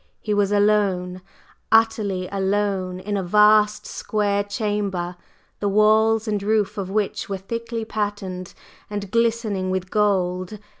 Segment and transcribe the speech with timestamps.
[0.19, 1.21] He was alone
[1.71, 5.15] utterly alone in a vast square chamber,
[5.59, 8.55] the walls and roof of which were thickly patterned
[8.89, 10.57] and glistening with gold.